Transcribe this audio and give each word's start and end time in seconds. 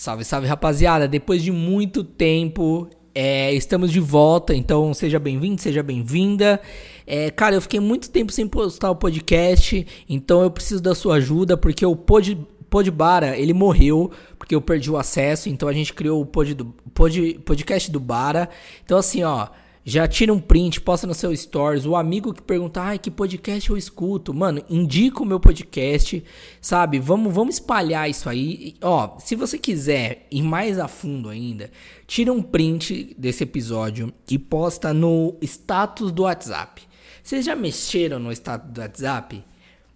Salve, 0.00 0.24
salve 0.24 0.46
rapaziada! 0.46 1.06
Depois 1.06 1.42
de 1.42 1.52
muito 1.52 2.02
tempo, 2.02 2.88
é, 3.14 3.52
estamos 3.52 3.92
de 3.92 4.00
volta, 4.00 4.54
então 4.54 4.94
seja 4.94 5.18
bem-vindo, 5.18 5.60
seja 5.60 5.82
bem-vinda. 5.82 6.58
É, 7.06 7.30
cara, 7.30 7.54
eu 7.54 7.60
fiquei 7.60 7.80
muito 7.80 8.08
tempo 8.10 8.32
sem 8.32 8.48
postar 8.48 8.90
o 8.90 8.96
podcast, 8.96 9.86
então 10.08 10.40
eu 10.40 10.50
preciso 10.50 10.82
da 10.82 10.94
sua 10.94 11.16
ajuda, 11.16 11.54
porque 11.54 11.84
o 11.84 11.94
Pod, 11.94 12.34
Podbara, 12.70 13.36
ele 13.36 13.52
morreu, 13.52 14.10
porque 14.38 14.54
eu 14.54 14.62
perdi 14.62 14.90
o 14.90 14.96
acesso, 14.96 15.50
então 15.50 15.68
a 15.68 15.72
gente 15.74 15.92
criou 15.92 16.22
o 16.22 16.24
pod, 16.24 16.56
pod, 16.94 17.38
podcast 17.44 17.90
do 17.90 18.00
Bara. 18.00 18.48
Então 18.82 18.96
assim, 18.96 19.22
ó, 19.22 19.48
já 19.90 20.06
tira 20.06 20.32
um 20.32 20.38
print, 20.38 20.80
posta 20.80 21.04
no 21.04 21.14
seu 21.14 21.36
stories. 21.36 21.84
O 21.84 21.96
amigo 21.96 22.32
que 22.32 22.40
pergunta, 22.40 22.80
ai, 22.80 22.96
que 22.96 23.10
podcast 23.10 23.68
eu 23.68 23.76
escuto? 23.76 24.32
Mano, 24.32 24.62
indica 24.70 25.20
o 25.20 25.26
meu 25.26 25.40
podcast, 25.40 26.22
sabe? 26.60 27.00
Vamos, 27.00 27.34
vamos 27.34 27.56
espalhar 27.56 28.08
isso 28.08 28.28
aí. 28.28 28.76
Ó, 28.80 29.18
se 29.18 29.34
você 29.34 29.58
quiser 29.58 30.28
ir 30.30 30.42
mais 30.42 30.78
a 30.78 30.86
fundo 30.86 31.28
ainda, 31.28 31.72
tira 32.06 32.32
um 32.32 32.40
print 32.40 33.16
desse 33.18 33.42
episódio 33.42 34.12
e 34.30 34.38
posta 34.38 34.94
no 34.94 35.36
status 35.42 36.12
do 36.12 36.22
WhatsApp. 36.22 36.82
Vocês 37.20 37.44
já 37.44 37.56
mexeram 37.56 38.20
no 38.20 38.30
status 38.30 38.70
do 38.70 38.80
WhatsApp? 38.80 39.44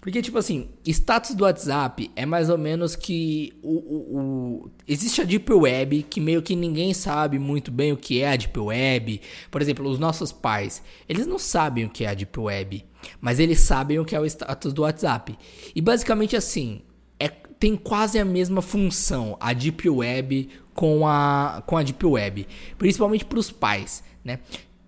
Porque, 0.04 0.20
tipo 0.20 0.36
assim, 0.36 0.68
status 0.84 1.34
do 1.34 1.44
WhatsApp 1.44 2.10
é 2.14 2.26
mais 2.26 2.50
ou 2.50 2.58
menos 2.58 2.94
que 2.94 3.54
o, 3.62 3.72
o, 3.72 4.18
o, 4.18 4.70
existe 4.86 5.22
a 5.22 5.24
Deep 5.24 5.50
Web, 5.50 6.02
que 6.02 6.20
meio 6.20 6.42
que 6.42 6.54
ninguém 6.54 6.92
sabe 6.92 7.38
muito 7.38 7.70
bem 7.70 7.90
o 7.90 7.96
que 7.96 8.20
é 8.20 8.28
a 8.28 8.36
Deep 8.36 8.60
Web. 8.60 9.22
Por 9.50 9.62
exemplo, 9.62 9.88
os 9.88 9.98
nossos 9.98 10.30
pais, 10.30 10.82
eles 11.08 11.26
não 11.26 11.38
sabem 11.38 11.86
o 11.86 11.88
que 11.88 12.04
é 12.04 12.08
a 12.08 12.12
Deep 12.12 12.38
Web, 12.38 12.84
mas 13.18 13.40
eles 13.40 13.60
sabem 13.60 13.98
o 13.98 14.04
que 14.04 14.14
é 14.14 14.20
o 14.20 14.26
status 14.26 14.74
do 14.74 14.82
WhatsApp. 14.82 15.38
E 15.74 15.80
basicamente 15.80 16.36
assim, 16.36 16.82
é, 17.18 17.28
tem 17.28 17.74
quase 17.74 18.18
a 18.18 18.26
mesma 18.26 18.60
função 18.60 19.38
a 19.40 19.54
Deep 19.54 19.88
Web 19.88 20.50
com 20.74 21.08
a, 21.08 21.62
com 21.66 21.78
a 21.78 21.82
Deep 21.82 22.04
Web, 22.04 22.46
principalmente 22.76 23.24
para 23.24 23.38
os 23.38 23.50
pais, 23.50 24.04
né? 24.22 24.40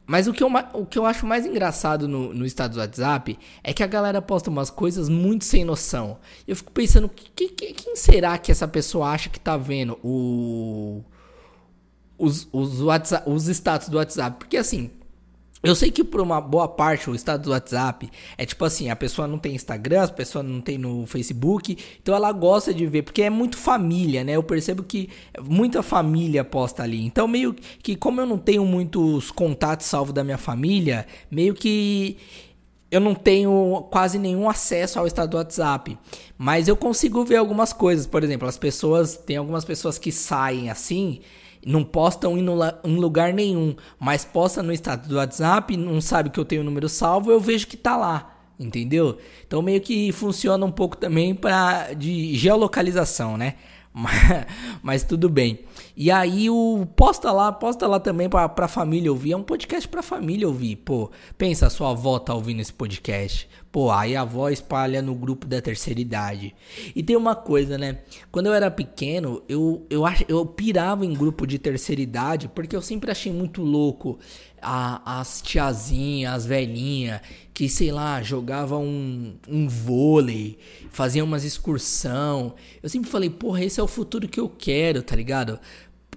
Mas 0.07 0.29
o 0.29 0.33
que 0.33 0.43
eu, 0.43 0.49
o 0.73 0.87
que 0.87 0.99
eu 0.99 1.05
acho 1.05 1.27
mais 1.27 1.45
engraçado 1.45 2.07
no, 2.07 2.33
no 2.33 2.47
estado 2.47 2.75
do 2.75 2.79
WhatsApp 2.79 3.37
é 3.63 3.73
que 3.73 3.83
a 3.83 3.87
galera 3.89 4.23
posta 4.23 4.49
umas 4.49 4.71
coisas 4.71 5.09
muito 5.09 5.45
sem 5.45 5.65
noção. 5.65 6.19
Eu 6.47 6.55
fico 6.55 6.71
pensando, 6.71 7.09
que, 7.09 7.49
que, 7.49 7.73
quem 7.73 7.97
será 7.97 8.39
que 8.39 8.53
essa 8.53 8.69
pessoa 8.69 9.11
acha 9.11 9.29
que 9.29 9.41
tá 9.41 9.57
vendo 9.57 9.99
o, 10.05 11.03
os, 12.17 12.49
os, 12.53 12.81
WhatsApp, 12.81 13.29
os 13.29 13.49
status 13.49 13.89
do 13.89 13.97
WhatsApp? 13.97 14.39
Porque 14.39 14.57
assim, 14.57 14.93
eu 15.67 15.75
sei 15.75 15.91
que 15.91 16.05
por 16.05 16.21
uma 16.21 16.41
boa 16.41 16.69
parte 16.69 17.11
o 17.11 17.15
estado 17.15 17.43
do 17.43 17.51
WhatsApp 17.51 18.09
é 18.39 18.47
tipo 18.47 18.65
assim, 18.65 18.89
a 18.89 18.95
pessoa 18.95 19.27
não 19.27 19.37
tem 19.37 19.55
Instagram, 19.55 20.05
a 20.05 20.09
pessoa 20.09 20.43
não 20.43 20.61
tem 20.61 20.79
no 20.79 21.07
Facebook, 21.07 21.77
então 22.01 22.15
ela 22.15 22.31
gosta 22.31 22.73
de 22.73 22.87
ver, 22.87 23.03
porque 23.03 23.23
é 23.23 23.31
muito 23.31 23.57
família, 23.57 24.23
né? 24.23 24.33
Eu 24.33 24.45
percebo 24.45 24.85
que 24.85 25.09
muita 25.43 25.83
família 25.83 26.45
posta 26.45 26.85
ali. 26.85 27.05
Então 27.05 27.27
meio 27.27 27.53
que 27.83 27.97
como 27.97 28.21
eu 28.21 28.27
não 28.27 28.39
tenho 28.39 28.65
muitos 28.65 29.33
contatos 29.33 29.87
salvo 29.87 30.13
da 30.13 30.23
minha 30.23 30.39
família, 30.39 31.05
meio 31.29 31.53
que 31.53 32.17
eu 32.89 33.01
não 33.01 33.15
tenho 33.17 33.89
quase 33.91 34.21
nenhum 34.21 34.49
acesso 34.49 35.01
ao 35.01 35.07
estado 35.09 35.31
do 35.31 35.37
WhatsApp, 35.37 35.99
mas 36.39 36.69
eu 36.69 36.77
consigo 36.77 37.25
ver 37.25 37.37
algumas 37.37 37.73
coisas, 37.73 38.07
por 38.07 38.23
exemplo, 38.23 38.47
as 38.47 38.57
pessoas, 38.57 39.17
tem 39.17 39.37
algumas 39.37 39.65
pessoas 39.65 39.99
que 39.99 40.13
saem 40.13 40.71
assim, 40.71 41.21
não 41.67 41.83
postam 41.83 42.39
em 42.39 42.97
lugar 42.97 43.35
nenhum, 43.35 43.75
mas 43.99 44.25
posta 44.25 44.63
no 44.63 44.73
status 44.73 45.09
do 45.09 45.17
WhatsApp, 45.17 45.77
não 45.77 46.01
sabe 46.01 46.31
que 46.31 46.39
eu 46.39 46.45
tenho 46.45 46.63
o 46.63 46.65
número 46.65 46.89
salvo, 46.89 47.33
eu 47.33 47.41
vejo 47.41 47.67
que 47.67 47.77
tá 47.77 47.97
lá, 47.97 48.39
entendeu? 48.59 49.19
Então 49.45 49.61
meio 49.61 49.81
que 49.81 50.13
funciona 50.13 50.65
um 50.65 50.71
pouco 50.71 50.97
também 50.97 51.35
para 51.35 51.93
de 51.93 52.37
geolocalização, 52.37 53.37
né? 53.37 53.55
Mas, 53.99 54.47
mas, 54.83 55.03
tudo 55.05 55.27
bem. 55.27 55.61
E 55.97 56.11
aí 56.11 56.51
o 56.51 56.87
posta 56.95 57.33
lá, 57.33 57.51
posta 57.51 57.87
lá 57.87 57.99
também 57.99 58.29
pra, 58.29 58.47
pra 58.47 58.69
família 58.69 59.11
ouvir. 59.11 59.33
É 59.33 59.37
um 59.39 59.43
podcast 59.43 59.89
pra 59.89 60.03
família 60.03 60.47
ouvir. 60.47 60.77
Pô, 60.77 61.11
pensa, 61.39 61.67
a 61.67 61.71
sua 61.71 61.93
avó 61.93 62.19
tá 62.19 62.35
ouvindo 62.35 62.61
esse 62.61 62.75
podcast. 62.75 63.49
Pô, 63.77 63.91
aí 63.91 64.17
a 64.17 64.23
avó 64.23 64.49
espalha 64.49 65.03
no 65.03 65.15
grupo 65.15 65.47
da 65.47 65.61
terceira 65.61 66.01
idade. 66.01 66.57
E 66.95 67.03
tem 67.03 67.15
uma 67.15 67.37
coisa, 67.37 67.77
né? 67.77 67.99
Quando 68.33 68.47
eu 68.47 68.55
era 68.55 68.71
pequeno, 68.71 69.43
eu, 69.47 69.87
eu, 69.91 70.07
ach, 70.07 70.25
eu 70.29 70.47
pirava 70.47 71.05
em 71.05 71.13
grupo 71.13 71.47
de 71.47 71.59
terceira 71.59 72.01
idade 72.01 72.49
porque 72.49 72.75
eu 72.75 72.81
sempre 72.81 73.11
achei 73.11 73.31
muito 73.31 73.61
louco 73.61 74.19
a, 74.63 75.21
as 75.21 75.43
tiazinhas, 75.43 76.33
as 76.33 76.47
velhinhas, 76.47 77.21
que 77.53 77.69
sei 77.69 77.93
lá, 77.93 78.23
jogavam 78.23 78.83
um, 78.83 79.37
um 79.47 79.69
vôlei, 79.69 80.59
faziam 80.91 81.27
umas 81.27 81.45
excursão. 81.45 82.55
Eu 82.83 82.89
sempre 82.89 83.11
falei, 83.11 83.29
porra, 83.29 83.63
esse 83.63 83.79
é 83.79 83.83
o 83.83 83.87
futuro 83.87 84.27
que 84.27 84.41
eu 84.41 84.49
quero, 84.49 85.03
tá 85.03 85.15
ligado? 85.15 85.61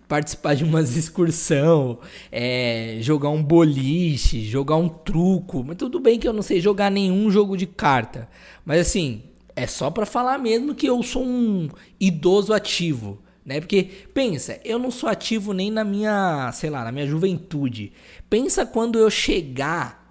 Participar 0.09 0.56
de 0.56 0.66
umas 0.66 0.97
excursão, 0.97 2.00
é, 2.30 2.97
jogar 3.00 3.30
um 3.30 3.42
boliche, 3.42 4.44
jogar 4.44 4.75
um 4.75 4.90
truco. 4.90 5.64
Mas 5.66 5.78
tudo 5.78 6.02
bem 6.02 6.20
que 6.20 6.28
eu 6.28 6.34
não 6.34 6.42
sei 6.42 6.59
jogar 6.59 6.92
nenhum 6.92 7.31
jogo 7.31 7.56
de 7.56 7.66
carta. 7.66 8.28
Mas 8.66 8.81
assim, 8.81 9.24
é 9.56 9.66
só 9.66 9.90
para 9.90 10.06
falar 10.06 10.38
mesmo 10.38 10.75
que 10.75 10.88
eu 10.88 11.02
sou 11.02 11.24
um 11.24 11.70
idoso 11.97 12.52
ativo 12.52 13.20
né? 13.50 13.59
Porque 13.59 13.90
pensa, 14.14 14.59
eu 14.64 14.78
não 14.78 14.92
sou 14.92 15.09
ativo 15.09 15.53
nem 15.53 15.72
na 15.72 15.84
minha, 15.84 16.52
sei 16.53 16.70
lá, 16.70 16.84
na 16.84 16.91
minha 16.91 17.08
juventude. 17.08 17.91
Pensa 18.30 18.64
quando 18.64 19.00
eu 19.00 19.09
chegar 19.09 20.08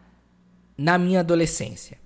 na 0.76 0.98
minha 0.98 1.20
adolescência. 1.20 1.98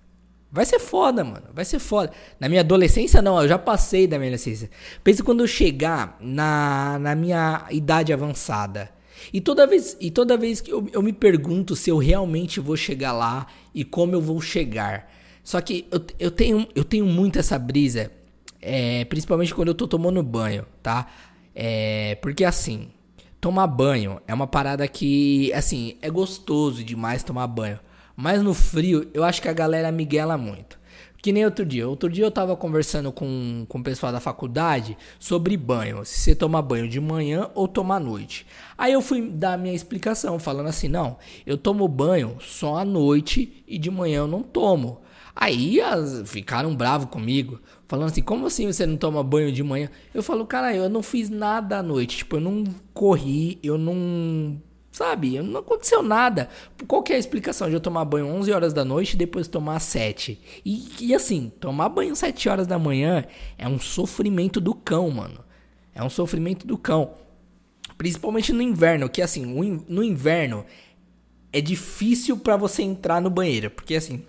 Vai 0.52 0.66
ser 0.66 0.78
foda, 0.78 1.24
mano. 1.24 1.46
Vai 1.54 1.64
ser 1.64 1.78
foda. 1.78 2.12
Na 2.38 2.48
minha 2.48 2.60
adolescência, 2.60 3.22
não. 3.22 3.40
Eu 3.40 3.48
já 3.48 3.58
passei 3.58 4.06
da 4.06 4.18
minha 4.18 4.28
adolescência. 4.28 4.70
Pensa 5.02 5.24
quando 5.24 5.40
eu 5.40 5.46
chegar 5.46 6.16
na, 6.20 6.98
na 7.00 7.14
minha 7.14 7.66
idade 7.70 8.12
avançada. 8.12 8.90
E 9.32 9.40
toda 9.40 9.66
vez, 9.66 9.96
e 10.00 10.10
toda 10.10 10.36
vez 10.36 10.60
que 10.60 10.70
eu, 10.70 10.86
eu 10.92 11.02
me 11.02 11.12
pergunto 11.12 11.74
se 11.74 11.88
eu 11.88 11.96
realmente 11.96 12.60
vou 12.60 12.76
chegar 12.76 13.12
lá 13.12 13.46
e 13.74 13.82
como 13.82 14.14
eu 14.14 14.20
vou 14.20 14.40
chegar. 14.40 15.10
Só 15.42 15.60
que 15.60 15.86
eu, 15.90 16.04
eu, 16.18 16.30
tenho, 16.30 16.68
eu 16.74 16.84
tenho 16.84 17.06
muito 17.06 17.38
essa 17.38 17.58
brisa 17.58 18.10
é, 18.62 19.04
principalmente 19.06 19.52
quando 19.52 19.68
eu 19.68 19.74
tô 19.74 19.88
tomando 19.88 20.22
banho, 20.22 20.64
tá? 20.80 21.08
É, 21.52 22.14
porque 22.22 22.44
assim, 22.44 22.90
tomar 23.40 23.66
banho 23.66 24.20
é 24.26 24.32
uma 24.32 24.46
parada 24.46 24.86
que, 24.86 25.52
assim, 25.52 25.96
é 26.00 26.08
gostoso 26.08 26.84
demais 26.84 27.24
tomar 27.24 27.48
banho. 27.48 27.80
Mas 28.22 28.40
no 28.40 28.54
frio, 28.54 29.10
eu 29.12 29.24
acho 29.24 29.42
que 29.42 29.48
a 29.48 29.52
galera 29.52 29.90
miguela 29.90 30.38
muito. 30.38 30.78
Que 31.20 31.32
nem 31.32 31.44
outro 31.44 31.66
dia. 31.66 31.88
Outro 31.88 32.08
dia 32.08 32.24
eu 32.24 32.30
tava 32.30 32.56
conversando 32.56 33.10
com, 33.10 33.66
com 33.68 33.80
o 33.80 33.82
pessoal 33.82 34.12
da 34.12 34.20
faculdade 34.20 34.96
sobre 35.18 35.56
banho. 35.56 36.04
Se 36.04 36.20
você 36.20 36.34
toma 36.36 36.62
banho 36.62 36.88
de 36.88 37.00
manhã 37.00 37.50
ou 37.52 37.66
toma 37.66 37.96
à 37.96 38.00
noite. 38.00 38.46
Aí 38.78 38.92
eu 38.92 39.02
fui 39.02 39.28
dar 39.28 39.54
a 39.54 39.56
minha 39.56 39.74
explicação, 39.74 40.38
falando 40.38 40.68
assim: 40.68 40.86
não, 40.86 41.16
eu 41.44 41.58
tomo 41.58 41.88
banho 41.88 42.36
só 42.40 42.76
à 42.76 42.84
noite 42.84 43.64
e 43.66 43.76
de 43.76 43.90
manhã 43.90 44.18
eu 44.18 44.28
não 44.28 44.44
tomo. 44.44 45.00
Aí 45.34 45.80
as, 45.80 46.22
ficaram 46.30 46.76
bravos 46.76 47.08
comigo, 47.08 47.58
falando 47.88 48.10
assim: 48.12 48.22
como 48.22 48.46
assim 48.46 48.68
você 48.68 48.86
não 48.86 48.96
toma 48.96 49.24
banho 49.24 49.50
de 49.50 49.64
manhã? 49.64 49.90
Eu 50.14 50.22
falo, 50.22 50.46
cara, 50.46 50.72
eu 50.72 50.88
não 50.88 51.02
fiz 51.02 51.28
nada 51.28 51.78
à 51.78 51.82
noite. 51.82 52.18
Tipo, 52.18 52.36
eu 52.36 52.40
não 52.40 52.62
corri, 52.94 53.58
eu 53.64 53.76
não. 53.76 54.62
Sabe, 54.92 55.40
não 55.40 55.60
aconteceu 55.60 56.02
nada. 56.02 56.50
Qual 56.86 57.02
que 57.02 57.14
é 57.14 57.16
a 57.16 57.18
explicação 57.18 57.66
de 57.66 57.74
eu 57.74 57.80
tomar 57.80 58.04
banho 58.04 58.26
11 58.26 58.52
horas 58.52 58.72
da 58.74 58.84
noite 58.84 59.14
e 59.14 59.16
depois 59.16 59.48
tomar 59.48 59.80
7? 59.80 60.38
E, 60.66 60.86
e 61.00 61.14
assim, 61.14 61.50
tomar 61.58 61.88
banho 61.88 62.14
7 62.14 62.46
horas 62.50 62.66
da 62.66 62.78
manhã 62.78 63.24
é 63.56 63.66
um 63.66 63.80
sofrimento 63.80 64.60
do 64.60 64.74
cão, 64.74 65.10
mano. 65.10 65.42
É 65.94 66.04
um 66.04 66.10
sofrimento 66.10 66.66
do 66.66 66.76
cão. 66.76 67.14
Principalmente 67.96 68.52
no 68.52 68.60
inverno, 68.60 69.08
que 69.08 69.22
assim, 69.22 69.46
no 69.88 70.04
inverno 70.04 70.66
é 71.50 71.60
difícil 71.62 72.36
para 72.36 72.56
você 72.56 72.82
entrar 72.82 73.20
no 73.20 73.30
banheiro, 73.30 73.70
porque 73.70 73.94
assim, 73.94 74.22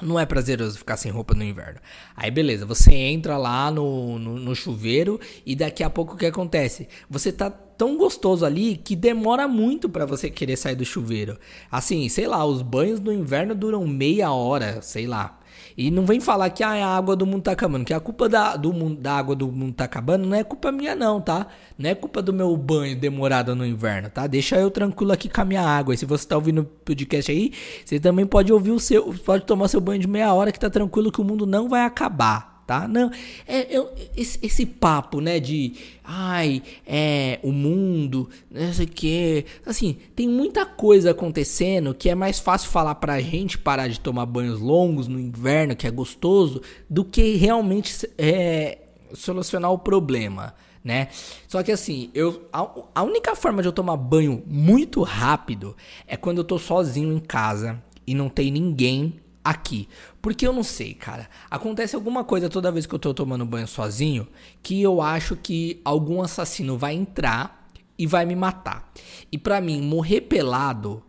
não 0.00 0.18
é 0.18 0.24
prazeroso 0.24 0.78
ficar 0.78 0.96
sem 0.96 1.12
roupa 1.12 1.34
no 1.34 1.44
inverno. 1.44 1.80
Aí 2.16 2.30
beleza, 2.30 2.64
você 2.64 2.94
entra 2.94 3.36
lá 3.36 3.70
no, 3.70 4.18
no, 4.18 4.38
no, 4.38 4.54
chuveiro 4.54 5.20
e 5.44 5.54
daqui 5.54 5.82
a 5.82 5.90
pouco 5.90 6.14
o 6.14 6.16
que 6.16 6.26
acontece? 6.26 6.88
Você 7.10 7.30
tá 7.30 7.50
tão 7.50 7.96
gostoso 7.96 8.46
ali 8.46 8.76
que 8.76 8.96
demora 8.96 9.46
muito 9.46 9.88
para 9.88 10.06
você 10.06 10.30
querer 10.30 10.56
sair 10.56 10.76
do 10.76 10.84
chuveiro. 10.84 11.38
Assim, 11.70 12.08
sei 12.08 12.26
lá, 12.26 12.44
os 12.44 12.62
banhos 12.62 13.00
no 13.00 13.12
inverno 13.12 13.54
duram 13.54 13.86
meia 13.86 14.32
hora, 14.32 14.80
sei 14.80 15.06
lá. 15.06 15.38
E 15.76 15.90
não 15.90 16.04
vem 16.04 16.20
falar 16.20 16.50
que 16.50 16.62
ah, 16.62 16.70
a 16.70 16.96
água 16.96 17.16
do 17.16 17.26
mundo 17.26 17.42
tá 17.42 17.52
acabando, 17.52 17.84
que 17.84 17.94
a 17.94 18.00
culpa 18.00 18.28
da, 18.28 18.56
do 18.56 18.72
mundo, 18.72 19.00
da 19.00 19.14
água 19.16 19.34
do 19.34 19.50
mundo 19.50 19.74
tá 19.74 19.84
acabando 19.84 20.26
não 20.26 20.36
é 20.36 20.44
culpa 20.44 20.70
minha 20.70 20.94
não, 20.94 21.20
tá? 21.20 21.46
Não 21.78 21.88
é 21.88 21.94
culpa 21.94 22.20
do 22.22 22.32
meu 22.32 22.56
banho 22.56 22.98
demorado 22.98 23.54
no 23.54 23.64
inverno, 23.66 24.10
tá? 24.10 24.26
Deixa 24.26 24.56
eu 24.56 24.70
tranquilo 24.70 25.12
aqui 25.12 25.28
com 25.28 25.40
a 25.40 25.44
minha 25.44 25.62
água. 25.62 25.94
E 25.94 25.98
se 25.98 26.04
você 26.04 26.26
tá 26.26 26.36
ouvindo 26.36 26.62
o 26.62 26.64
podcast 26.64 27.30
aí, 27.30 27.52
você 27.84 27.98
também 27.98 28.26
pode 28.26 28.52
ouvir 28.52 28.70
o 28.70 28.78
seu, 28.78 29.14
pode 29.24 29.44
tomar 29.44 29.68
seu 29.68 29.80
banho 29.80 30.00
de 30.00 30.08
meia 30.08 30.32
hora 30.32 30.52
que 30.52 30.60
tá 30.60 30.70
tranquilo 30.70 31.10
que 31.10 31.20
o 31.20 31.24
mundo 31.24 31.46
não 31.46 31.68
vai 31.68 31.84
acabar 31.84 32.51
tá? 32.66 32.86
Não, 32.86 33.10
é, 33.46 33.76
é 33.76 33.86
esse, 34.16 34.38
esse, 34.42 34.66
papo, 34.66 35.20
né, 35.20 35.40
de 35.40 35.74
ai, 36.04 36.62
é 36.86 37.38
o 37.42 37.52
mundo, 37.52 38.28
não 38.50 38.72
sei 38.72 38.86
o 38.86 38.88
que, 38.88 39.44
assim, 39.66 39.96
tem 40.14 40.28
muita 40.28 40.64
coisa 40.64 41.10
acontecendo 41.10 41.94
que 41.94 42.08
é 42.08 42.14
mais 42.14 42.38
fácil 42.38 42.70
falar 42.70 42.94
pra 42.96 43.20
gente 43.20 43.58
parar 43.58 43.88
de 43.88 44.00
tomar 44.00 44.26
banhos 44.26 44.60
longos 44.60 45.08
no 45.08 45.18
inverno, 45.18 45.76
que 45.76 45.86
é 45.86 45.90
gostoso, 45.90 46.62
do 46.88 47.04
que 47.04 47.36
realmente 47.36 48.08
é, 48.16 48.78
solucionar 49.12 49.72
o 49.72 49.78
problema. 49.78 50.54
né? 50.84 51.08
Só 51.46 51.62
que 51.62 51.70
assim, 51.70 52.10
eu 52.12 52.48
a, 52.52 52.68
a, 52.94 53.02
única 53.02 53.36
forma 53.36 53.62
de 53.62 53.68
eu 53.68 53.72
tomar 53.72 53.96
banho 53.96 54.42
muito 54.46 55.02
rápido 55.02 55.76
é 56.06 56.16
quando 56.16 56.38
eu 56.38 56.44
tô 56.44 56.58
sozinho 56.58 57.12
em 57.12 57.20
casa 57.20 57.80
e 58.06 58.14
não 58.14 58.28
tem 58.28 58.50
ninguém 58.50 59.21
aqui. 59.44 59.88
Porque 60.20 60.46
eu 60.46 60.52
não 60.52 60.62
sei, 60.62 60.94
cara. 60.94 61.28
Acontece 61.50 61.94
alguma 61.96 62.24
coisa 62.24 62.48
toda 62.48 62.72
vez 62.72 62.86
que 62.86 62.94
eu 62.94 62.98
tô 62.98 63.12
tomando 63.12 63.44
banho 63.44 63.66
sozinho 63.66 64.26
que 64.62 64.80
eu 64.80 65.00
acho 65.00 65.36
que 65.36 65.80
algum 65.84 66.22
assassino 66.22 66.78
vai 66.78 66.94
entrar 66.94 67.68
e 67.98 68.06
vai 68.06 68.24
me 68.24 68.34
matar. 68.34 68.92
E 69.30 69.38
para 69.38 69.60
mim, 69.60 69.80
morrer 69.80 70.22
pelado 70.22 71.02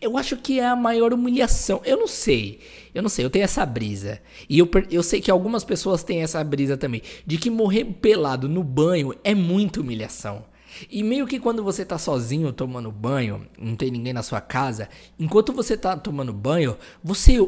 eu 0.00 0.16
acho 0.16 0.36
que 0.36 0.60
é 0.60 0.66
a 0.66 0.76
maior 0.76 1.12
humilhação. 1.12 1.80
Eu 1.84 1.96
não 1.96 2.06
sei. 2.06 2.60
Eu 2.94 3.02
não 3.02 3.08
sei, 3.08 3.24
eu 3.24 3.30
tenho 3.30 3.44
essa 3.44 3.66
brisa. 3.66 4.20
E 4.48 4.58
eu, 4.58 4.68
eu 4.90 5.02
sei 5.02 5.20
que 5.20 5.30
algumas 5.30 5.64
pessoas 5.64 6.02
têm 6.02 6.22
essa 6.22 6.42
brisa 6.42 6.76
também. 6.76 7.02
De 7.26 7.36
que 7.36 7.50
morrer 7.50 7.84
pelado 7.84 8.48
no 8.48 8.62
banho 8.62 9.14
é 9.24 9.34
muita 9.34 9.80
humilhação. 9.80 10.44
E 10.90 11.02
meio 11.02 11.26
que 11.26 11.38
quando 11.38 11.62
você 11.62 11.84
tá 11.84 11.98
sozinho 11.98 12.52
tomando 12.52 12.90
banho, 12.90 13.46
não 13.58 13.76
tem 13.76 13.90
ninguém 13.90 14.12
na 14.12 14.22
sua 14.22 14.40
casa, 14.40 14.88
enquanto 15.18 15.52
você 15.52 15.76
tá 15.76 15.96
tomando 15.96 16.32
banho, 16.32 16.76
você. 17.02 17.38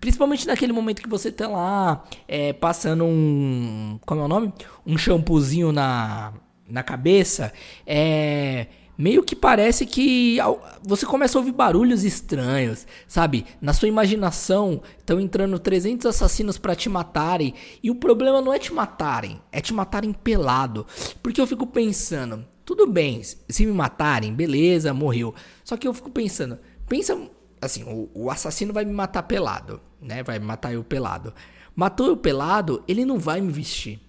Principalmente 0.00 0.46
naquele 0.46 0.72
momento 0.72 1.00
que 1.00 1.08
você 1.08 1.32
tá 1.32 1.48
lá 1.48 2.04
é, 2.28 2.52
passando 2.52 3.04
um. 3.04 3.98
Como 4.04 4.20
é 4.20 4.24
o 4.24 4.28
nome? 4.28 4.52
Um 4.84 4.98
shampoozinho 4.98 5.72
na, 5.72 6.34
na 6.68 6.82
cabeça. 6.82 7.52
É 7.86 8.66
meio 8.96 9.22
que 9.22 9.34
parece 9.34 9.84
que 9.86 10.38
você 10.82 11.04
começa 11.04 11.36
a 11.36 11.40
ouvir 11.40 11.52
barulhos 11.52 12.04
estranhos, 12.04 12.86
sabe? 13.06 13.44
Na 13.60 13.72
sua 13.72 13.88
imaginação 13.88 14.80
estão 14.98 15.20
entrando 15.20 15.58
300 15.58 16.06
assassinos 16.06 16.58
para 16.58 16.76
te 16.76 16.88
matarem, 16.88 17.54
e 17.82 17.90
o 17.90 17.94
problema 17.94 18.40
não 18.40 18.52
é 18.52 18.58
te 18.58 18.72
matarem, 18.72 19.40
é 19.50 19.60
te 19.60 19.74
matarem 19.74 20.12
pelado. 20.12 20.86
Porque 21.22 21.40
eu 21.40 21.46
fico 21.46 21.66
pensando, 21.66 22.44
tudo 22.64 22.86
bem, 22.86 23.22
se 23.22 23.66
me 23.66 23.72
matarem, 23.72 24.32
beleza, 24.32 24.94
morreu. 24.94 25.34
Só 25.62 25.76
que 25.76 25.86
eu 25.86 25.94
fico 25.94 26.10
pensando, 26.10 26.58
pensa 26.88 27.18
assim, 27.60 27.84
o, 27.84 28.10
o 28.14 28.30
assassino 28.30 28.72
vai 28.72 28.84
me 28.84 28.92
matar 28.92 29.22
pelado, 29.24 29.80
né? 30.00 30.22
Vai 30.22 30.38
me 30.38 30.46
matar 30.46 30.72
eu 30.72 30.82
pelado. 30.82 31.34
Matou 31.74 32.06
eu 32.06 32.16
pelado, 32.16 32.82
ele 32.86 33.04
não 33.04 33.18
vai 33.18 33.40
me 33.40 33.52
vestir. 33.52 34.00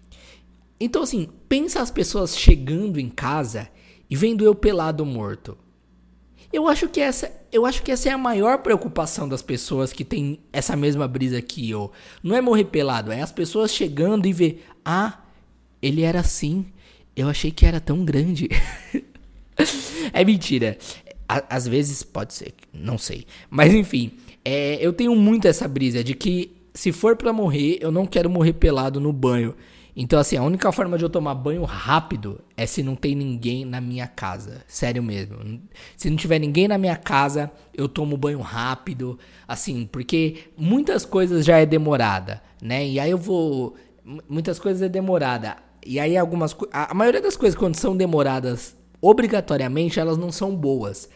Então 0.80 1.04
assim, 1.04 1.30
pensa 1.50 1.81
as 1.81 1.92
pessoas 1.92 2.38
chegando 2.38 3.00
em 3.00 3.10
casa 3.10 3.69
e 4.10 4.16
vendo 4.16 4.44
eu 4.44 4.54
pelado 4.54 5.06
morto. 5.06 5.58
Eu 6.54 6.69
acho 6.69 6.88
que 6.88 7.01
essa, 7.01 7.31
eu 7.51 7.66
acho 7.66 7.84
que 7.84 7.92
essa 7.92 8.08
é 8.08 8.12
a 8.12 8.18
maior 8.18 8.60
preocupação 8.60 9.28
das 9.28 9.42
pessoas 9.42 9.92
que 9.92 10.06
tem 10.06 10.40
essa 10.54 10.75
mesma 10.75 11.08
brisa 11.08 11.42
que 11.42 11.69
eu. 11.69 11.92
Não 12.24 12.36
é 12.36 12.40
morrer 12.40 12.66
pelado, 12.66 13.12
é 13.12 13.22
as 13.22 13.31
pessoas 13.31 13.74
chegando 13.74 14.25
e 14.25 14.31
ver, 14.31 14.66
ah, 14.86 15.19
ele 15.81 16.04
era 16.04 16.22
assim. 16.22 16.66
Eu 17.16 17.30
achei 17.30 17.52
que 17.52 17.66
era 17.66 17.80
tão 17.80 18.04
grande. 18.04 18.50
é 20.12 20.24
mentira. 20.24 20.78
às 21.28 21.68
vezes 21.68 22.04
pode 22.04 22.34
ser, 22.34 22.54
não 22.74 22.98
sei. 22.98 23.26
Mas 23.50 23.74
enfim, 23.74 24.12
é, 24.44 24.78
eu 24.80 24.94
tenho 24.94 25.16
muito 25.16 25.48
essa 25.48 25.68
brisa 25.68 26.04
de 26.04 26.14
que 26.14 26.52
se 26.74 26.92
for 26.92 27.16
para 27.16 27.32
morrer, 27.32 27.78
eu 27.82 27.92
não 27.92 28.06
quero 28.06 28.30
morrer 28.30 28.54
pelado 28.54 29.00
no 29.00 29.14
banho. 29.14 29.56
Então, 29.96 30.20
assim, 30.20 30.36
a 30.36 30.44
única 30.44 30.70
forma 30.74 30.98
de 30.98 31.06
eu 31.06 31.10
tomar 31.10 31.34
banho 31.34 31.64
rápido 31.64 32.42
é 32.58 32.66
se 32.66 32.84
não 32.84 32.96
tem 32.96 33.16
ninguém 33.16 33.64
na 33.64 33.80
minha 33.80 34.06
casa. 34.06 34.62
Sério 34.68 35.02
mesmo. 35.02 35.38
Se 35.96 36.10
não 36.10 36.18
tiver 36.18 36.38
ninguém 36.38 36.68
na 36.68 36.78
minha 36.78 36.98
casa, 36.98 37.50
eu 37.74 37.88
tomo 37.88 38.18
banho 38.18 38.42
rápido. 38.42 39.18
Assim, 39.48 39.88
porque 39.90 40.50
muitas 40.58 41.06
coisas 41.06 41.46
já 41.46 41.60
é 41.60 41.66
demorada, 41.66 42.44
né? 42.62 42.86
E 42.86 43.00
aí 43.00 43.10
eu 43.10 43.18
vou. 43.18 43.76
Muitas 44.28 44.60
coisas 44.60 44.82
é 44.82 44.90
demorada. 44.90 45.56
E 45.86 46.00
aí 46.00 46.18
algumas. 46.18 46.56
A 46.72 46.94
maioria 46.94 47.22
das 47.22 47.38
coisas, 47.38 47.58
quando 47.58 47.76
são 47.76 47.96
demoradas 47.96 48.76
obrigatoriamente, 49.02 50.00
elas 50.00 50.18
não 50.18 50.32
são 50.32 50.56
boas. 50.56 51.08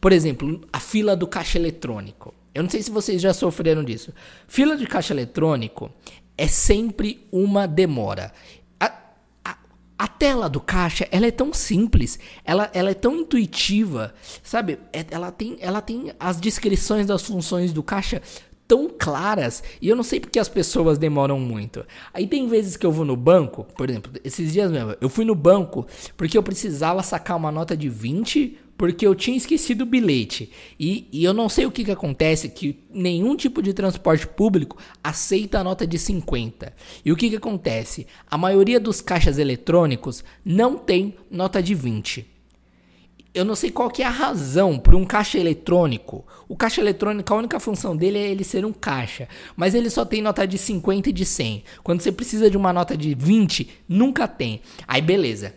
Por 0.00 0.12
exemplo, 0.12 0.62
a 0.72 0.80
fila 0.80 1.14
do 1.14 1.26
caixa 1.26 1.58
eletrônico. 1.58 2.34
Eu 2.54 2.62
não 2.62 2.70
sei 2.70 2.82
se 2.82 2.90
vocês 2.90 3.20
já 3.20 3.34
sofreram 3.34 3.84
disso. 3.84 4.12
Fila 4.48 4.76
de 4.76 4.86
caixa 4.86 5.12
eletrônico 5.12 5.90
é 6.38 6.48
sempre 6.48 7.26
uma 7.30 7.66
demora. 7.66 8.32
A, 9.98 10.08
tela 10.08 10.48
do 10.48 10.60
caixa, 10.60 11.08
ela 11.10 11.26
é 11.26 11.30
tão 11.30 11.52
simples, 11.52 12.18
ela, 12.44 12.70
ela 12.74 12.90
é 12.90 12.94
tão 12.94 13.16
intuitiva, 13.16 14.14
sabe? 14.42 14.78
É, 14.92 15.04
ela 15.10 15.30
tem, 15.30 15.56
ela 15.60 15.80
tem 15.80 16.12
as 16.18 16.38
descrições 16.38 17.06
das 17.06 17.22
funções 17.22 17.72
do 17.72 17.82
caixa 17.82 18.20
tão 18.66 18.88
claras 18.88 19.62
e 19.80 19.88
eu 19.88 19.96
não 19.96 20.02
sei 20.02 20.20
porque 20.20 20.38
as 20.38 20.48
pessoas 20.48 20.98
demoram 20.98 21.38
muito. 21.38 21.84
Aí 22.12 22.26
tem 22.26 22.48
vezes 22.48 22.76
que 22.76 22.84
eu 22.84 22.92
vou 22.92 23.04
no 23.04 23.16
banco, 23.16 23.64
por 23.76 23.88
exemplo, 23.88 24.12
esses 24.24 24.52
dias 24.52 24.70
mesmo, 24.70 24.94
eu 25.00 25.08
fui 25.08 25.24
no 25.24 25.34
banco 25.34 25.86
porque 26.16 26.36
eu 26.36 26.42
precisava 26.42 27.02
sacar 27.02 27.36
uma 27.36 27.52
nota 27.52 27.76
de 27.76 27.88
20 27.88 28.58
porque 28.76 29.06
eu 29.06 29.14
tinha 29.14 29.36
esquecido 29.36 29.82
o 29.82 29.86
bilhete. 29.86 30.50
E, 30.78 31.08
e 31.10 31.24
eu 31.24 31.32
não 31.32 31.48
sei 31.48 31.64
o 31.64 31.70
que, 31.70 31.84
que 31.84 31.90
acontece, 31.90 32.48
que 32.48 32.78
nenhum 32.90 33.34
tipo 33.34 33.62
de 33.62 33.72
transporte 33.72 34.26
público 34.26 34.76
aceita 35.02 35.58
a 35.58 35.64
nota 35.64 35.86
de 35.86 35.98
50. 35.98 36.72
E 37.04 37.10
o 37.10 37.16
que, 37.16 37.30
que 37.30 37.36
acontece? 37.36 38.06
A 38.30 38.36
maioria 38.36 38.78
dos 38.78 39.00
caixas 39.00 39.38
eletrônicos 39.38 40.22
não 40.44 40.76
tem 40.76 41.14
nota 41.30 41.62
de 41.62 41.74
20. 41.74 42.35
Eu 43.36 43.44
não 43.44 43.54
sei 43.54 43.70
qual 43.70 43.90
que 43.90 44.02
é 44.02 44.06
a 44.06 44.10
razão 44.10 44.78
para 44.78 44.96
um 44.96 45.04
caixa 45.04 45.38
eletrônico. 45.38 46.24
O 46.48 46.56
caixa 46.56 46.80
eletrônico, 46.80 47.34
a 47.34 47.36
única 47.36 47.60
função 47.60 47.94
dele 47.94 48.18
é 48.18 48.30
ele 48.30 48.42
ser 48.42 48.64
um 48.64 48.72
caixa. 48.72 49.28
Mas 49.54 49.74
ele 49.74 49.90
só 49.90 50.06
tem 50.06 50.22
nota 50.22 50.46
de 50.46 50.56
50 50.56 51.10
e 51.10 51.12
de 51.12 51.26
100. 51.26 51.62
Quando 51.84 52.00
você 52.00 52.10
precisa 52.10 52.48
de 52.50 52.56
uma 52.56 52.72
nota 52.72 52.96
de 52.96 53.14
20, 53.14 53.68
nunca 53.86 54.26
tem. 54.26 54.62
Aí 54.88 55.02
beleza. 55.02 55.54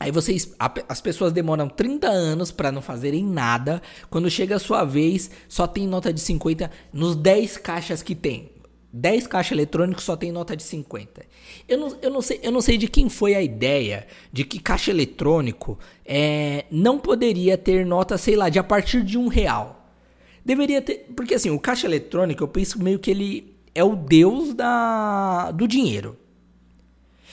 Aí 0.00 0.10
vocês, 0.10 0.54
as 0.88 1.02
pessoas 1.02 1.34
demoram 1.34 1.68
30 1.68 2.08
anos 2.08 2.50
para 2.50 2.72
não 2.72 2.80
fazerem 2.80 3.22
nada. 3.22 3.82
Quando 4.08 4.30
chega 4.30 4.56
a 4.56 4.58
sua 4.58 4.82
vez, 4.82 5.30
só 5.46 5.66
tem 5.66 5.86
nota 5.86 6.10
de 6.10 6.20
50 6.20 6.70
nos 6.94 7.14
10 7.14 7.58
caixas 7.58 8.02
que 8.02 8.14
tem. 8.14 8.51
10 8.92 9.26
caixas 9.26 9.52
eletrônicos 9.52 10.04
só 10.04 10.14
tem 10.16 10.30
nota 10.30 10.54
de 10.54 10.62
50. 10.62 11.24
Eu 11.66 11.78
não, 11.78 11.96
eu, 12.02 12.10
não 12.10 12.20
sei, 12.20 12.40
eu 12.42 12.52
não 12.52 12.60
sei 12.60 12.76
de 12.76 12.86
quem 12.88 13.08
foi 13.08 13.34
a 13.34 13.40
ideia 13.40 14.06
de 14.30 14.44
que 14.44 14.58
caixa 14.58 14.90
eletrônico 14.90 15.78
é, 16.04 16.66
não 16.70 16.98
poderia 16.98 17.56
ter 17.56 17.86
nota, 17.86 18.18
sei 18.18 18.36
lá, 18.36 18.50
de 18.50 18.58
a 18.58 18.64
partir 18.64 19.02
de 19.02 19.16
um 19.16 19.28
real. 19.28 19.88
Deveria 20.44 20.82
ter. 20.82 21.06
Porque 21.16 21.34
assim, 21.34 21.50
o 21.50 21.58
caixa 21.58 21.86
eletrônico, 21.86 22.42
eu 22.42 22.48
penso 22.48 22.82
meio 22.82 22.98
que 22.98 23.10
ele 23.10 23.54
é 23.74 23.82
o 23.82 23.96
deus 23.96 24.52
da, 24.52 25.50
do 25.52 25.66
dinheiro. 25.66 26.18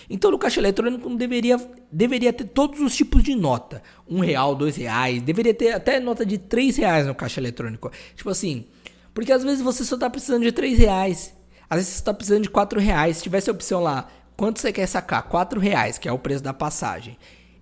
Então 0.10 0.32
no 0.32 0.40
caixa 0.40 0.60
eletrônico 0.60 1.10
deveria, 1.16 1.58
deveria 1.92 2.32
ter 2.32 2.46
todos 2.46 2.80
os 2.80 2.96
tipos 2.96 3.22
de 3.22 3.36
nota. 3.36 3.84
Um 4.08 4.22
real, 4.22 4.56
dois 4.56 4.78
reais, 4.78 5.22
deveria 5.22 5.54
ter 5.54 5.74
até 5.74 6.00
nota 6.00 6.26
de 6.26 6.38
três 6.38 6.78
reais 6.78 7.06
no 7.06 7.14
caixa 7.14 7.40
eletrônico. 7.40 7.92
Tipo 8.16 8.30
assim, 8.30 8.66
porque 9.14 9.32
às 9.32 9.44
vezes 9.44 9.62
você 9.62 9.84
só 9.84 9.98
tá 9.98 10.10
precisando 10.10 10.44
de 10.44 10.52
três 10.52 10.80
reais. 10.80 11.38
Às 11.70 11.78
vezes 11.78 11.94
você 11.94 12.04
tá 12.04 12.14
precisando 12.14 12.44
de 12.44 12.50
quatro 12.50 12.80
reais. 12.80 13.18
Se 13.18 13.24
tivesse 13.24 13.50
a 13.50 13.54
opção 13.54 13.82
lá, 13.82 14.08
quanto 14.36 14.60
você 14.60 14.74
quer 14.74 14.88
sacar? 14.88 15.24
Quatro 15.24 15.60
reais, 15.60 15.98
que 15.98 16.08
é 16.08 16.12
o 16.12 16.20
preço 16.20 16.44
da 16.44 16.54
passagem. 16.54 17.18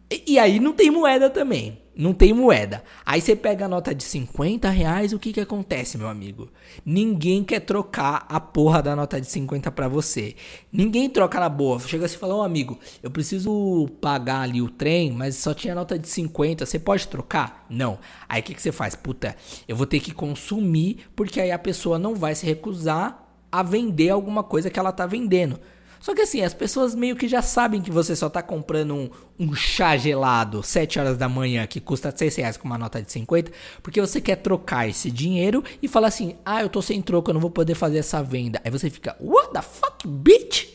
E, 0.10 0.34
e 0.34 0.40
aí 0.40 0.60
não 0.60 0.74
tem 0.74 0.90
moeda 0.90 1.30
também 1.30 1.82
não 1.98 2.14
tem 2.14 2.32
moeda. 2.32 2.84
Aí 3.04 3.20
você 3.20 3.36
pega 3.36 3.66
a 3.66 3.68
nota 3.68 3.94
de 3.94 4.04
50 4.04 4.70
reais, 4.70 5.14
o 5.14 5.20
que 5.20 5.34
que 5.34 5.42
acontece, 5.42 5.98
meu 5.98 6.08
amigo? 6.08 6.48
Ninguém 6.86 7.44
quer 7.44 7.62
trocar 7.62 8.26
a 8.30 8.40
porra 8.40 8.84
da 8.84 8.96
nota 8.96 9.20
de 9.20 9.28
50 9.28 9.72
para 9.72 9.88
você. 9.88 10.36
Ninguém 10.72 11.10
troca 11.10 11.40
na 11.40 11.50
boa. 11.50 11.80
Chega 11.80 12.06
assim 12.06 12.16
e 12.16 12.20
fala, 12.20 12.36
ô 12.36 12.44
amigo, 12.44 12.78
eu 13.02 13.10
preciso 13.10 13.90
pagar 14.00 14.42
ali 14.42 14.62
o 14.62 14.70
trem, 14.70 15.12
mas 15.12 15.38
só 15.38 15.54
tinha 15.54 15.74
nota 15.74 15.98
de 15.98 16.08
50, 16.08 16.66
você 16.66 16.78
pode 16.78 17.08
trocar? 17.08 17.66
Não. 17.68 17.98
Aí 18.30 18.42
o 18.42 18.44
que 18.44 18.54
que 18.54 18.62
você 18.62 18.72
faz? 18.72 18.96
Puta, 18.96 19.36
eu 19.68 19.76
vou 19.76 19.88
ter 19.88 20.00
que 20.00 20.14
consumir, 20.14 21.08
porque 21.16 21.42
aí 21.42 21.52
a 21.52 21.60
pessoa 21.60 21.98
não 21.98 22.14
vai 22.14 22.36
se 22.36 22.46
recusar 22.46 23.26
a 23.51 23.63
vender 23.63 24.10
alguma 24.10 24.44
coisa 24.44 24.70
que 24.70 24.80
ela 24.80 24.92
tá 24.92 25.06
vendendo. 25.06 25.60
Só 26.00 26.13
que 26.13 26.22
assim, 26.22 26.42
as 26.42 26.54
pessoas 26.54 26.94
meio 26.94 27.16
que 27.16 27.27
já 27.27 27.42
sabem 27.42 27.82
que 27.82 27.92
você 27.92 28.16
só 28.16 28.30
tá 28.30 28.42
comprando 28.42 28.94
um, 28.94 29.10
um 29.39 29.56
chá 29.56 29.98
gelado 29.98 30.62
7 30.62 31.00
horas 31.00 31.18
da 31.18 31.27
manhã 31.27 31.66
que 31.66 31.80
custa 31.80 32.13
6 32.16 32.36
reais 32.36 32.58
com 32.58 32.68
uma 32.68 32.77
nota 32.77 33.01
de 33.01 33.12
50, 33.12 33.51
porque 33.82 34.00
você 34.00 34.22
quer 34.22 34.38
trocar 34.38 34.88
esse 34.88 35.10
dinheiro 35.10 35.63
e 35.82 35.88
falar 35.88 36.08
assim: 36.08 36.36
ah, 36.46 36.62
eu 36.62 36.70
tô 36.70 36.82
sem 36.82 37.01
troco, 37.01 37.30
eu 37.30 37.34
não 37.34 37.42
vou 37.42 37.50
poder 37.50 37.75
fazer 37.75 37.98
essa 37.98 38.22
venda. 38.22 38.62
Aí 38.63 38.72
você 38.72 38.89
fica: 38.89 39.16
what 39.20 39.51
the 39.54 39.62
fuck, 39.62 40.08
bitch? 40.08 40.70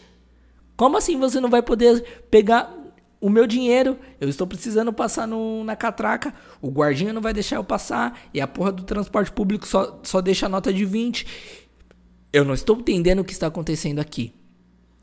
Como 0.76 0.96
assim 0.96 1.18
você 1.18 1.40
não 1.40 1.48
vai 1.48 1.62
poder 1.62 2.24
pegar 2.30 2.74
o 3.20 3.30
meu 3.30 3.46
dinheiro? 3.46 3.96
Eu 4.20 4.28
estou 4.28 4.46
precisando 4.46 4.92
passar 4.92 5.28
no, 5.28 5.62
na 5.62 5.76
catraca, 5.76 6.34
o 6.60 6.68
guardinha 6.68 7.12
não 7.12 7.22
vai 7.22 7.32
deixar 7.32 7.56
eu 7.56 7.64
passar 7.64 8.18
e 8.34 8.40
a 8.40 8.48
porra 8.48 8.72
do 8.72 8.82
transporte 8.82 9.30
público 9.30 9.66
só, 9.66 10.00
só 10.02 10.20
deixa 10.20 10.46
a 10.46 10.48
nota 10.48 10.72
de 10.72 10.84
20. 10.84 11.61
Eu 12.32 12.44
não 12.44 12.54
estou 12.54 12.78
entendendo 12.78 13.20
o 13.20 13.24
que 13.24 13.32
está 13.32 13.48
acontecendo 13.48 13.98
aqui. 13.98 14.34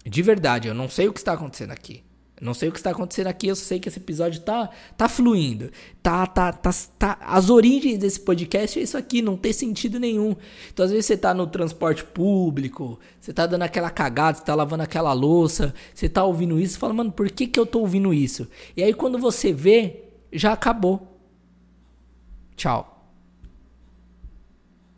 De 0.06 0.22
verdade, 0.22 0.68
eu 0.68 0.74
não 0.74 0.90
sei 0.90 1.08
o 1.08 1.14
que 1.14 1.20
está 1.20 1.34
acontecendo 1.34 1.72
aqui. 1.72 2.04
não 2.42 2.54
sei 2.54 2.70
o 2.70 2.72
que 2.72 2.80
está 2.80 2.92
acontecendo 2.92 3.28
aqui, 3.28 3.48
eu 3.48 3.56
sei 3.56 3.82
que 3.82 3.90
esse 3.90 4.00
episódio 4.00 4.40
tá, 4.42 4.70
tá 4.98 5.10
fluindo. 5.10 5.70
Tá, 6.02 6.26
tá, 6.26 6.54
tá, 6.54 6.72
tá. 6.98 7.18
As 7.22 7.50
origens 7.50 7.98
desse 7.98 8.20
podcast 8.22 8.80
é 8.80 8.82
isso 8.82 8.98
aqui, 8.98 9.22
não 9.22 9.36
tem 9.36 9.52
sentido 9.52 10.00
nenhum. 10.00 10.36
Então, 10.74 10.86
às 10.86 10.92
vezes, 10.92 11.06
você 11.06 11.18
tá 11.18 11.34
no 11.34 11.46
transporte 11.46 12.04
público, 12.04 12.98
você 13.20 13.34
tá 13.34 13.46
dando 13.46 13.64
aquela 13.64 13.90
cagada, 13.90 14.38
você 14.38 14.44
tá 14.46 14.56
lavando 14.56 14.84
aquela 14.84 15.12
louça, 15.12 15.74
você 15.94 16.08
tá 16.08 16.24
ouvindo 16.24 16.60
isso, 16.60 16.76
você 16.76 16.80
fala, 16.80 16.94
mano, 16.94 17.12
por 17.12 17.30
que, 17.30 17.46
que 17.46 17.60
eu 17.60 17.66
tô 17.66 17.82
ouvindo 17.82 18.14
isso? 18.14 18.48
E 18.76 18.82
aí, 18.82 18.94
quando 18.94 19.20
você 19.20 19.52
vê, 19.52 20.06
já 20.32 20.54
acabou. 20.54 21.20
Tchau. 22.56 22.99